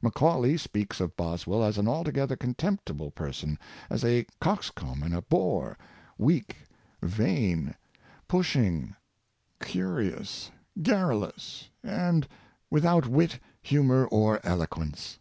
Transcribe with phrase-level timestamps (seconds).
[0.00, 3.58] Macaulay speaks of Boswell as an altogether contempt ible person—
[3.90, 5.76] as a coxcomb and a bore—
[6.28, 6.56] weak,
[7.02, 7.74] vain,
[8.26, 8.96] pushing,
[9.60, 10.50] curious,
[10.82, 12.26] garrulous, and
[12.70, 15.18] without wit, humor, or eloquence.